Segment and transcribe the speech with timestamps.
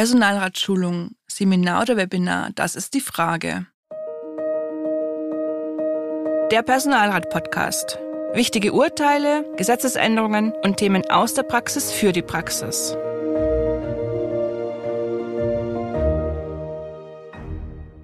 [0.00, 3.66] Personalratschulung, Seminar oder Webinar, das ist die Frage.
[6.50, 7.98] Der Personalrat-Podcast.
[8.32, 12.96] Wichtige Urteile, Gesetzesänderungen und Themen aus der Praxis für die Praxis.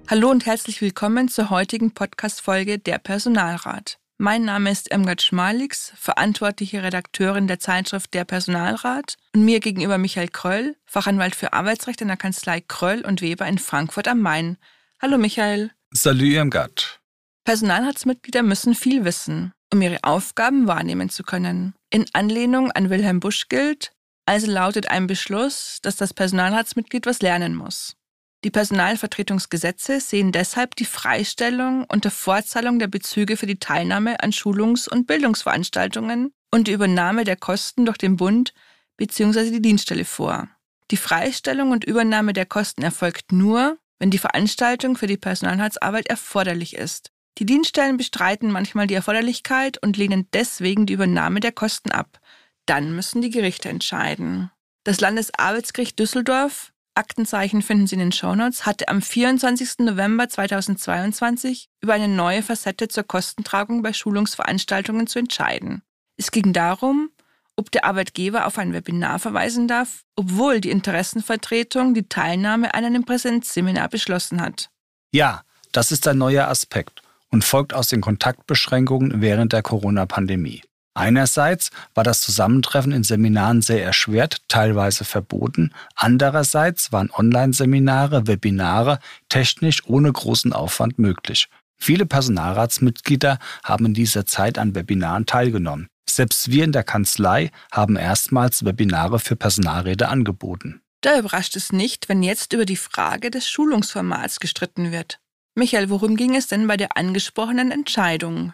[0.07, 3.97] Hallo und herzlich willkommen zur heutigen Podcast-Folge Der Personalrat.
[4.19, 10.29] Mein Name ist Irmgard Schmalix, verantwortliche Redakteurin der Zeitschrift Der Personalrat und mir gegenüber Michael
[10.29, 14.57] Kröll, Fachanwalt für Arbeitsrecht in der Kanzlei Kröll und Weber in Frankfurt am Main.
[14.99, 15.69] Hallo Michael.
[15.91, 16.99] Salut Irmgard.
[17.45, 21.75] Personalratsmitglieder müssen viel wissen, um ihre Aufgaben wahrnehmen zu können.
[21.91, 23.91] In Anlehnung an Wilhelm Busch gilt,
[24.25, 27.95] also lautet ein Beschluss, dass das Personalratsmitglied was lernen muss.
[28.43, 34.87] Die Personalvertretungsgesetze sehen deshalb die Freistellung unter Vorzahlung der Bezüge für die Teilnahme an Schulungs-
[34.87, 38.53] und Bildungsveranstaltungen und die Übernahme der Kosten durch den Bund
[38.97, 39.49] bzw.
[39.49, 40.47] die Dienststelle vor.
[40.91, 46.75] Die Freistellung und Übernahme der Kosten erfolgt nur, wenn die Veranstaltung für die Personalratsarbeit erforderlich
[46.75, 47.11] ist.
[47.39, 52.19] Die Dienststellen bestreiten manchmal die Erforderlichkeit und lehnen deswegen die Übernahme der Kosten ab.
[52.65, 54.51] Dann müssen die Gerichte entscheiden.
[54.83, 59.79] Das Landesarbeitsgericht Düsseldorf Aktenzeichen finden Sie in den Shownotes, hatte am 24.
[59.79, 65.83] November 2022 über eine neue Facette zur Kostentragung bei Schulungsveranstaltungen zu entscheiden.
[66.17, 67.09] Es ging darum,
[67.55, 73.05] ob der Arbeitgeber auf ein Webinar verweisen darf, obwohl die Interessenvertretung die Teilnahme an einem
[73.05, 74.69] Präsenzseminar beschlossen hat.
[75.11, 80.61] Ja, das ist ein neuer Aspekt und folgt aus den Kontaktbeschränkungen während der Corona-Pandemie.
[80.97, 85.71] Einerseits war das Zusammentreffen in Seminaren sehr erschwert, teilweise verboten.
[85.95, 88.97] Andererseits waren Online-Seminare, Webinare
[89.29, 91.49] technisch ohne großen Aufwand möglich.
[91.77, 95.87] Viele Personalratsmitglieder haben in dieser Zeit an Webinaren teilgenommen.
[96.09, 100.81] Selbst wir in der Kanzlei haben erstmals Webinare für Personalräte angeboten.
[101.01, 105.19] Da überrascht es nicht, wenn jetzt über die Frage des Schulungsformats gestritten wird.
[105.53, 108.53] Michael, worum ging es denn bei der angesprochenen Entscheidung?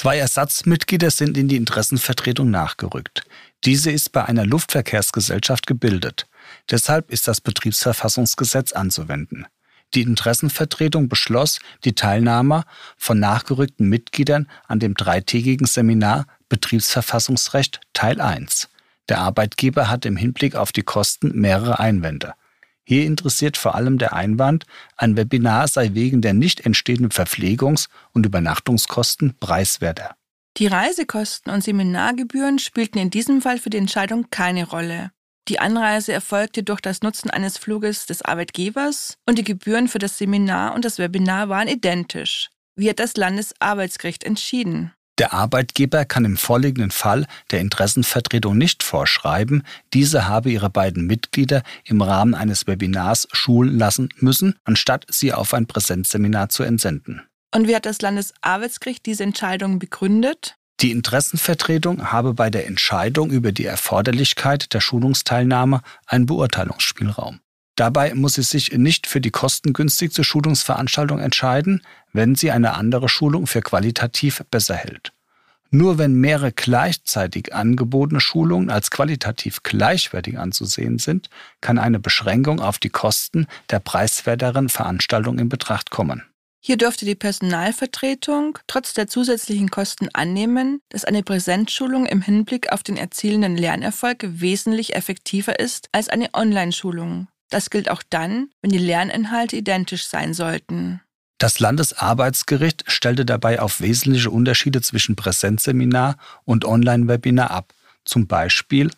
[0.00, 3.24] Zwei Ersatzmitglieder sind in die Interessenvertretung nachgerückt.
[3.66, 6.26] Diese ist bei einer Luftverkehrsgesellschaft gebildet.
[6.70, 9.44] Deshalb ist das Betriebsverfassungsgesetz anzuwenden.
[9.92, 12.64] Die Interessenvertretung beschloss die Teilnahme
[12.96, 18.70] von nachgerückten Mitgliedern an dem dreitägigen Seminar Betriebsverfassungsrecht Teil 1.
[19.10, 22.32] Der Arbeitgeber hatte im Hinblick auf die Kosten mehrere Einwände.
[22.90, 28.26] Hier interessiert vor allem der Einwand, ein Webinar sei wegen der nicht entstehenden Verpflegungs- und
[28.26, 30.16] Übernachtungskosten preiswerter.
[30.56, 35.12] Die Reisekosten und Seminargebühren spielten in diesem Fall für die Entscheidung keine Rolle.
[35.46, 40.18] Die Anreise erfolgte durch das Nutzen eines Fluges des Arbeitgebers und die Gebühren für das
[40.18, 42.50] Seminar und das Webinar waren identisch.
[42.74, 44.92] Wie hat das Landesarbeitsgericht entschieden?
[45.20, 51.62] Der Arbeitgeber kann im vorliegenden Fall der Interessenvertretung nicht vorschreiben, diese habe ihre beiden Mitglieder
[51.84, 57.20] im Rahmen eines Webinars schulen lassen müssen, anstatt sie auf ein Präsenzseminar zu entsenden.
[57.54, 60.56] Und wie hat das Landesarbeitsgericht diese Entscheidung begründet?
[60.80, 67.40] Die Interessenvertretung habe bei der Entscheidung über die Erforderlichkeit der Schulungsteilnahme einen Beurteilungsspielraum.
[67.80, 71.80] Dabei muss sie sich nicht für die kostengünstigste Schulungsveranstaltung entscheiden,
[72.12, 75.14] wenn sie eine andere Schulung für qualitativ besser hält.
[75.70, 81.30] Nur wenn mehrere gleichzeitig angebotene Schulungen als qualitativ gleichwertig anzusehen sind,
[81.62, 86.22] kann eine Beschränkung auf die Kosten der preiswerteren Veranstaltung in Betracht kommen.
[86.62, 92.82] Hier dürfte die Personalvertretung trotz der zusätzlichen Kosten annehmen, dass eine Präsenzschulung im Hinblick auf
[92.82, 97.28] den erzielenden Lernerfolg wesentlich effektiver ist als eine Online-Schulung.
[97.50, 101.00] Das gilt auch dann, wenn die Lerninhalte identisch sein sollten.
[101.38, 107.72] Das Landesarbeitsgericht stellte dabei auf wesentliche Unterschiede zwischen Präsenzseminar und Online-Webinar ab.
[108.04, 108.90] Zum Beispiel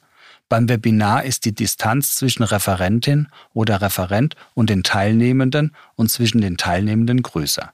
[0.49, 6.59] beim Webinar ist die Distanz zwischen Referentin oder Referent und den Teilnehmenden und zwischen den
[6.59, 7.73] Teilnehmenden größer.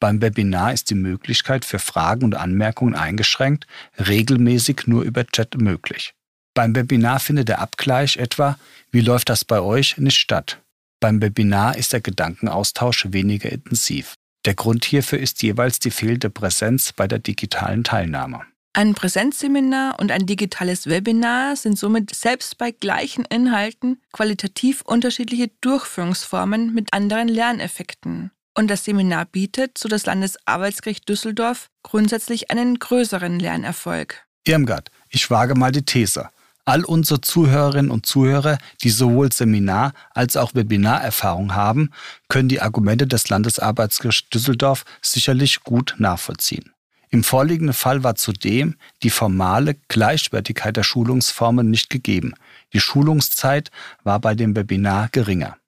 [0.00, 3.68] Beim Webinar ist die Möglichkeit für Fragen und Anmerkungen eingeschränkt,
[4.04, 6.12] regelmäßig nur über Chat möglich.
[6.54, 8.58] Beim Webinar findet der Abgleich etwa,
[8.90, 10.60] wie läuft das bei euch, nicht statt.
[11.00, 14.14] Beim Webinar ist der Gedankenaustausch weniger intensiv.
[14.44, 18.42] Der Grund hierfür ist jeweils die fehlende Präsenz bei der digitalen Teilnahme.
[18.74, 26.74] Ein Präsenzseminar und ein digitales Webinar sind somit selbst bei gleichen Inhalten qualitativ unterschiedliche Durchführungsformen
[26.74, 28.30] mit anderen Lerneffekten.
[28.54, 34.26] Und das Seminar bietet, so das Landesarbeitsgericht Düsseldorf, grundsätzlich einen größeren Lernerfolg.
[34.46, 36.28] Irmgard, ich wage mal die These.
[36.64, 41.90] All unsere Zuhörerinnen und Zuhörer, die sowohl Seminar- als auch Webinarerfahrung haben,
[42.28, 46.72] können die Argumente des Landesarbeitsgerichts Düsseldorf sicherlich gut nachvollziehen.
[47.10, 52.34] Im vorliegenden Fall war zudem die formale Gleichwertigkeit der Schulungsformen nicht gegeben.
[52.72, 53.70] Die Schulungszeit
[54.02, 55.58] war bei dem Webinar geringer.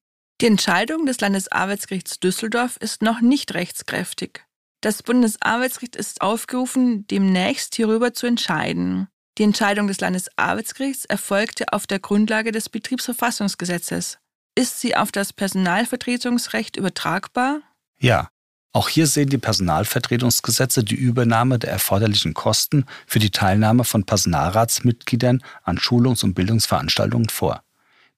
[0.40, 4.44] Die Entscheidung des Landesarbeitsgerichts Düsseldorf ist noch nicht rechtskräftig.
[4.80, 9.08] Das Bundesarbeitsgericht ist aufgerufen, demnächst hierüber zu entscheiden.
[9.36, 14.18] Die Entscheidung des Landesarbeitsgerichts erfolgte auf der Grundlage des Betriebsverfassungsgesetzes.
[14.54, 17.60] Ist sie auf das Personalvertretungsrecht übertragbar?
[17.98, 18.28] Ja,
[18.72, 25.42] auch hier sehen die Personalvertretungsgesetze die Übernahme der erforderlichen Kosten für die Teilnahme von Personalratsmitgliedern
[25.64, 27.64] an Schulungs- und Bildungsveranstaltungen vor.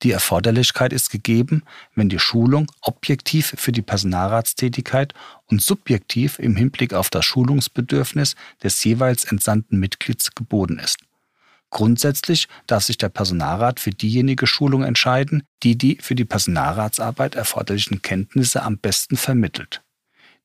[0.03, 1.63] Die Erforderlichkeit ist gegeben,
[1.95, 5.15] wenn die Schulung objektiv für die Personalratstätigkeit
[5.47, 10.99] und subjektiv im Hinblick auf das Schulungsbedürfnis des jeweils entsandten Mitglieds geboten ist.
[11.71, 18.03] Grundsätzlich darf sich der Personalrat für diejenige Schulung entscheiden, die die für die Personalratsarbeit erforderlichen
[18.03, 19.83] Kenntnisse am besten vermittelt.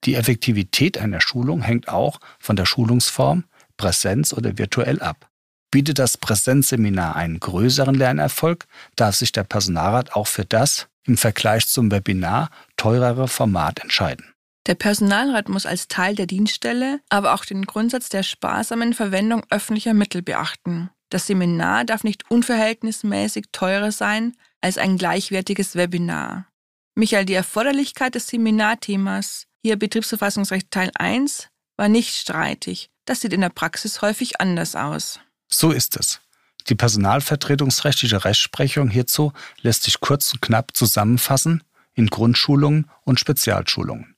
[0.04, 3.44] Die Effektivität einer Schulung hängt auch von der Schulungsform,
[3.78, 5.30] Präsenz oder virtuell ab.
[5.70, 8.66] Bietet das Präsenzseminar einen größeren Lernerfolg,
[8.96, 14.26] darf sich der Personalrat auch für das im Vergleich zum Webinar teurere Format entscheiden.
[14.68, 19.94] Der Personalrat muss als Teil der Dienststelle aber auch den Grundsatz der sparsamen Verwendung öffentlicher
[19.94, 20.92] Mittel beachten.
[21.12, 26.48] Das Seminar darf nicht unverhältnismäßig teurer sein als ein gleichwertiges Webinar.
[26.96, 32.90] Michael, die Erforderlichkeit des Seminarthemas hier Betriebsverfassungsrecht Teil 1 war nicht streitig.
[33.04, 35.20] Das sieht in der Praxis häufig anders aus.
[35.50, 36.22] So ist es.
[36.70, 41.62] Die personalvertretungsrechtliche Rechtsprechung hierzu lässt sich kurz und knapp zusammenfassen
[41.94, 44.16] in Grundschulungen und Spezialschulungen.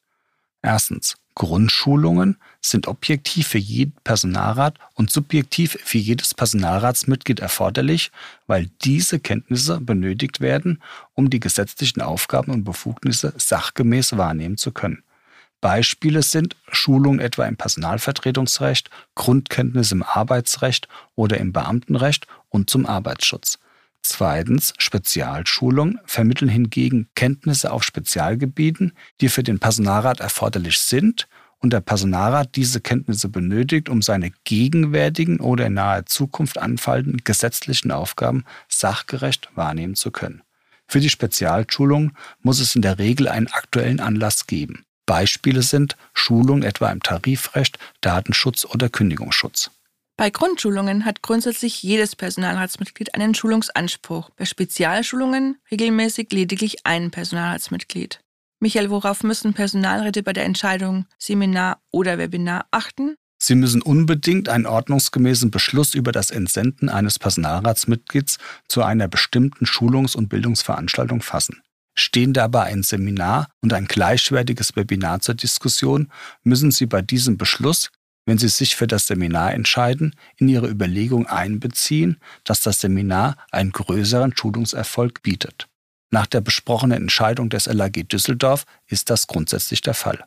[0.62, 1.16] Erstens.
[1.36, 8.12] Grundschulungen sind objektiv für jeden Personalrat und subjektiv für jedes Personalratsmitglied erforderlich,
[8.46, 10.82] weil diese Kenntnisse benötigt werden,
[11.14, 15.04] um die gesetzlichen Aufgaben und Befugnisse sachgemäß wahrnehmen zu können.
[15.62, 23.60] Beispiele sind Schulung etwa im Personalvertretungsrecht, Grundkenntnisse im Arbeitsrecht oder im Beamtenrecht und zum Arbeitsschutz.
[24.04, 28.92] Zweitens, Spezialschulung vermitteln hingegen Kenntnisse auf Spezialgebieten,
[29.22, 31.28] die für den Personalrat erforderlich sind
[31.60, 37.92] und der Personalrat diese Kenntnisse benötigt, um seine gegenwärtigen oder in naher Zukunft anfallenden gesetzlichen
[37.92, 40.44] Aufgaben sachgerecht wahrnehmen zu können.
[40.86, 42.12] Für die Spezialschulung
[42.42, 44.84] muss es in der Regel einen aktuellen Anlass geben.
[45.06, 49.72] Beispiele sind Schulung etwa im Tarifrecht, Datenschutz oder Kündigungsschutz.
[50.16, 58.20] Bei Grundschulungen hat grundsätzlich jedes Personalratsmitglied einen Schulungsanspruch, bei Spezialschulungen regelmäßig lediglich ein Personalratsmitglied.
[58.60, 63.16] Michael, worauf müssen Personalräte bei der Entscheidung Seminar oder Webinar achten?
[63.42, 68.38] Sie müssen unbedingt einen ordnungsgemäßen Beschluss über das Entsenden eines Personalratsmitglieds
[68.70, 71.62] zu einer bestimmten Schulungs- und Bildungsveranstaltung fassen.
[71.96, 76.10] Stehen dabei ein Seminar und ein gleichwertiges Webinar zur Diskussion,
[76.44, 77.92] müssen Sie bei diesem Beschluss,
[78.26, 83.72] wenn Sie sich für das Seminar entscheiden, in Ihre Überlegung einbeziehen, dass das Seminar einen
[83.72, 85.68] größeren Schulungserfolg bietet.
[86.12, 90.24] Nach der besprochenen Entscheidung des LAG Düsseldorf ist das grundsätzlich der Fall.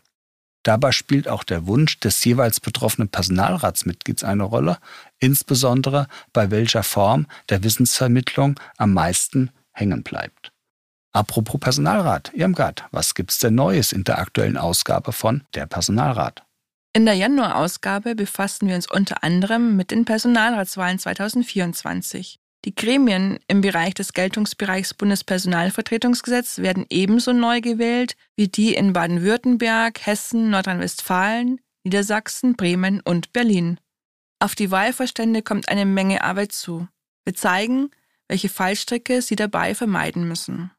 [0.65, 4.79] Dabei spielt auch der Wunsch des jeweils betroffenen Personalratsmitglieds eine Rolle,
[5.21, 10.51] insbesondere bei welcher Form der Wissensvermittlung am meisten hängen bleibt.
[11.13, 16.46] Apropos Personalrat, Irmgard, was gibt's denn Neues in der aktuellen Ausgabe von Der Personalrat?
[16.97, 22.41] In der Januarausgabe befassen wir uns unter anderem mit den Personalratswahlen 2024.
[22.65, 30.07] Die Gremien im Bereich des Geltungsbereichs Bundespersonalvertretungsgesetz werden ebenso neu gewählt wie die in Baden-Württemberg,
[30.07, 33.79] Hessen, Nordrhein-Westfalen, Niedersachsen, Bremen und Berlin.
[34.39, 36.89] Auf die Wahlvorstände kommt eine Menge Arbeit zu.
[37.27, 37.91] Wir zeigen,
[38.27, 40.71] welche Fallstricke sie dabei vermeiden müssen.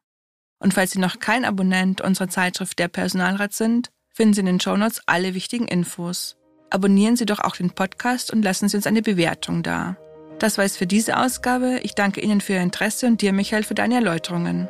[0.58, 4.58] Und falls Sie noch kein Abonnent unserer Zeitschrift Der Personalrat sind, finden Sie in den
[4.58, 6.34] Shownotes alle wichtigen Infos.
[6.70, 9.96] Abonnieren Sie doch auch den Podcast und lassen Sie uns eine Bewertung da.
[10.40, 11.78] Das war es für diese Ausgabe.
[11.84, 14.68] Ich danke Ihnen für Ihr Interesse und dir, Michael, für deine Erläuterungen.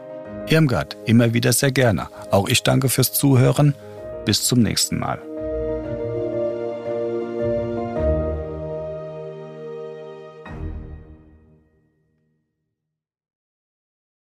[0.50, 2.10] Irmgard, immer wieder sehr gerne.
[2.30, 3.74] Auch ich danke fürs Zuhören.
[4.26, 5.22] Bis zum nächsten Mal.